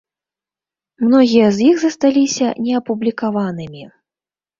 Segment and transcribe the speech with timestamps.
[1.05, 3.83] Многія з іх засталіся неапублікаванымі.